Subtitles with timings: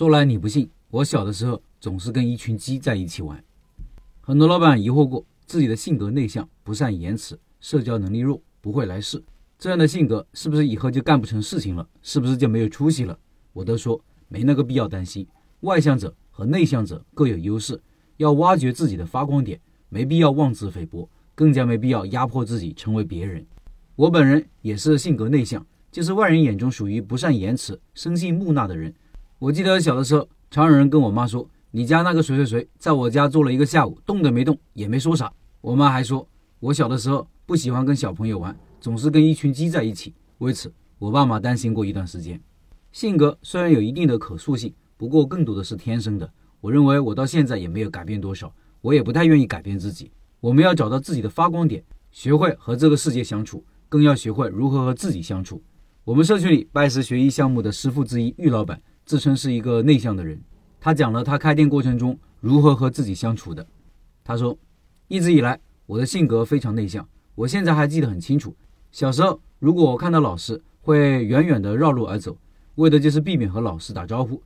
[0.00, 3.44] 说来你不信，我小的时候总是跟一群鸡在一起玩。
[4.22, 9.22] 很多老板疑惑过，自己的性格内向，不善言辞，社交能力弱，不会来事，
[9.58, 11.86] 这样的性格是不是以后就干不成事情了？
[12.00, 13.18] 是不是就没有出息了？
[13.52, 15.26] 我都说没那个必要担心。
[15.60, 17.78] 外向者和内向者各有优势，
[18.16, 19.60] 要挖掘自己的发光点，
[19.90, 23.44] 没必要妄自菲薄，更加没必要压迫自己成为别人。
[23.96, 28.94] 我本人也是性格内向，就是外人眼中属于不善言辞、生性木讷的人。
[29.40, 40.12] 我记得小的时候，常有人跟我妈说：“你家那个谁谁谁，在我家坐了一个下午，动都没动，也没说啥。”我妈还说，我小的时候不喜欢跟小朋友玩，总是跟一群鸡在一起。
[40.40, 42.38] 为此，我爸妈担心过一段时间。
[42.92, 46.30] 性格虽然有一定的可塑性，不过更多的是天生的。
[46.60, 50.12] 我认为我到现在也没有改变多少，我也不太愿意改变自己。
[50.40, 55.62] 我们要找到自己的发光点，学会和这个世界相处，更要学会如何和自己相处。
[56.04, 58.78] 我们社区里拜师学艺项目的师傅之一，玉老板。
[59.10, 60.40] 自称是一个内向的人，
[60.80, 63.66] 他讲了他开店过程中如何和自己相处的。
[64.22, 64.56] 他说，
[65.08, 68.54] 一直以来我的性格非常内向，我现在还记得很清楚。
[68.92, 72.38] 小时候，如果我看到老师，会远远的绕路而走，
[72.76, 74.40] 为的就是避免和老师打招呼。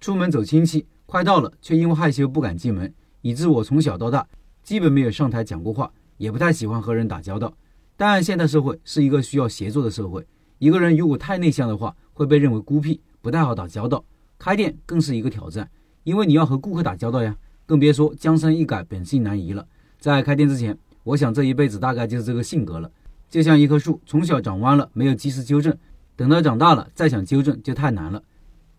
[0.00, 4.26] 出门走亲戚，快到了却因为害羞不敢进门，以致我从小到大
[4.64, 7.54] 基本没有上台讲过话，也不太喜欢和人打交道。
[7.96, 10.26] 但现代社会是一个需要协作的社会，
[10.58, 13.00] 一个人如果太内向的话，会被认为孤僻。
[13.28, 14.02] 不太好打交道，
[14.38, 15.68] 开店更是一个挑战，
[16.02, 19.68] 因为你要和顾客打交道呀，更别说江山易改，本性难移了。
[20.00, 22.90] 在开店之前，我想这一辈子大概就是这个性格了，
[23.28, 25.76] 就像一棵树，从小长弯了，没有及时纠正，
[26.16, 28.22] 等到长大了再想纠正就太难了。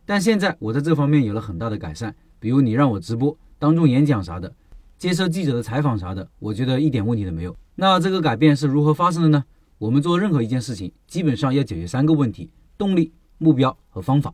[0.03, 4.51] 但现在我在这方面有了很大的改善，比如你让我直播、当众演讲啥的，
[4.97, 7.55] 接受记者的采访啥的，我觉得一点问题都没有。
[7.75, 9.43] 那这个改变是如何发生的呢？
[9.77, 13.13] 我们做任何一件事情，基本上要解决三个问题：动力。
[13.39, 14.31] 目标和方法，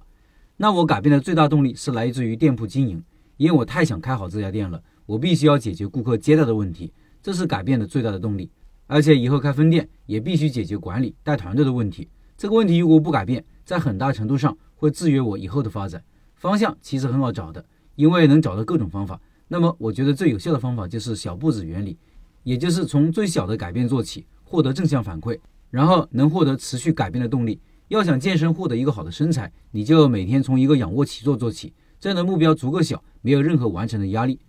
[0.58, 3.02] 那我改变的最大动力是来自于店铺经营，
[3.38, 8.52] 因为我太想开好这家店了，我必须要解决顾客接待的问题，这是改变的最大的动力。
[8.88, 16.03] 而且以后开分店也必须解决管理带团队的问题，这个问题如果不改变，在很大程度上会制约我以后的发展。
[16.34, 17.63] 方向其实很好找的，
[17.96, 19.19] 因为能找到各种方法。
[19.47, 21.97] 那么我觉得最有效的方法就是小步子原理，
[22.44, 27.59] 也就是从最小的改变做起，获得正向反馈，然后能获得持续改变的动力。
[27.90, 34.40] 要想健身获得一个好的身材，你就每天从一个仰卧起坐做起，这样的目标足够小，没有任何完成的压力。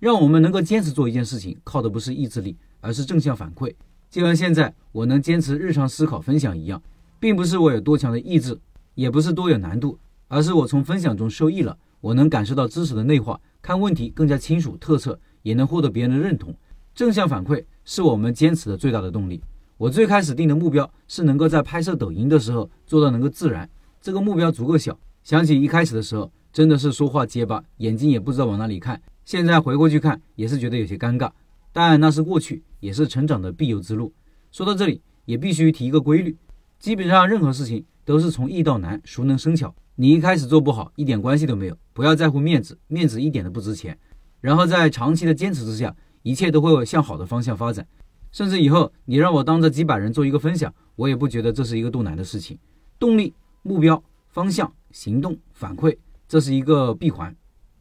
[0.00, 3.72] 让我们能够坚持做一件事情，靠的不是意志力，而是正向反馈。
[4.10, 6.82] 就像现在我能坚持日常思考分享一样，
[7.20, 8.58] 并不是我有多强的意志，
[8.94, 9.96] 也不是多有难度，
[10.26, 16.52] 而是我从分享中受益了，我能感受到知识的内化，看问题更加清楚透彻，也能获得别人的认同。
[16.92, 19.40] 正向反馈是我们坚持的最大的动力。
[19.80, 23.66] 我最开始定的目标是能够在拍摄抖音的时候做到能够自然，
[23.98, 24.94] 这个目标足够小。
[25.24, 29.00] 想起一开始的时候，真的是说话结巴，眼睛也不知道往哪里看。
[29.24, 31.30] 现在回过去看，也是觉得有些尴尬。
[31.72, 34.12] 但那是过去，也是成长的必由之路。
[34.52, 36.36] 说到这里，也必须提一个规律：
[36.78, 39.74] 基本上任何事情都是从易到难，熟能生巧。
[39.94, 43.98] 你一开始做不好，一点关系都没有，不要在乎面子，面子一点都不值钱。
[44.42, 47.86] 然后在长期的坚持之下，一切都会向好的方向发展。
[48.32, 52.58] 甚至以后你让我当着几百人做一个分享，我也不觉得这是一个多难的事情。
[52.98, 55.96] 动力、目标、方向、行动、反馈，
[56.28, 57.34] 这是一个闭环。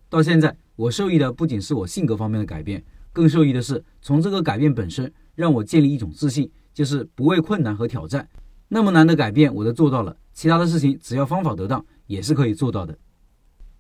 [0.09, 2.83] 到现在，我受益的不仅是我性格方面的改变，
[3.13, 8.27] 更受益的是从这个改变本身让我建立一种自信，就是不畏困难和挑战。
[8.67, 12.97] 那么难的改变我都做到了，其他的事情只要方法得当也是可以做到的。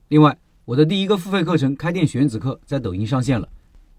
[0.09, 3.47] 另外，我的第一个付费课程《开店选址课》在抖音上线了。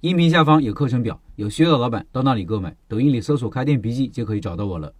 [0.02, 2.74] 音频下方有课程表，有需要的老板到那里购买。
[2.88, 4.94] 抖音里搜索“开店笔记”就可以找到我了。